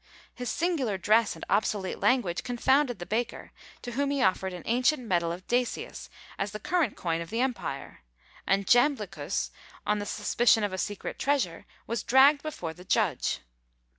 His 0.33 0.49
singular 0.49 0.97
dress 0.97 1.35
and 1.35 1.45
obsolete 1.47 1.99
language 1.99 2.43
confounded 2.43 2.97
the 2.97 3.05
baker, 3.05 3.51
to 3.83 3.91
whom 3.91 4.09
he 4.09 4.23
offered 4.23 4.51
an 4.51 4.63
ancient 4.65 5.03
medal 5.03 5.31
of 5.31 5.45
Decius 5.45 6.09
as 6.39 6.53
the 6.53 6.59
current 6.59 6.97
coin 6.97 7.21
of 7.21 7.29
the 7.29 7.39
empire; 7.39 7.99
and 8.47 8.65
Jamblichus, 8.67 9.51
on 9.85 9.99
the 9.99 10.07
suspicion 10.07 10.63
of 10.63 10.73
a 10.73 10.79
secret 10.79 11.19
treasure, 11.19 11.67
was 11.85 12.01
dragged 12.01 12.41
before 12.41 12.73
the 12.73 12.83
judge. 12.83 13.41